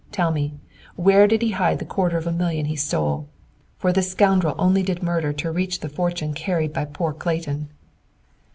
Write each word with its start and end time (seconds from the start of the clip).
Tell 0.11 0.31
me, 0.31 0.53
where 0.95 1.27
did 1.27 1.43
he 1.43 1.51
hide 1.51 1.77
the 1.77 1.85
quarter 1.85 2.17
of 2.17 2.25
a 2.25 2.31
million 2.31 2.65
he 2.65 2.75
stole? 2.75 3.27
For 3.77 3.93
this 3.93 4.09
scoundrel 4.09 4.55
only 4.57 4.81
did 4.81 5.03
murder 5.03 5.31
to 5.33 5.51
reach 5.51 5.81
the 5.81 5.89
fortune 5.89 6.33
carried 6.33 6.73
by 6.73 6.85
poor 6.85 7.13
Clayton!" 7.13 7.69